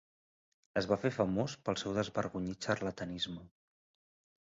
[0.81, 3.49] Es va fer famós pel seu desvergonyit xarlatanisme.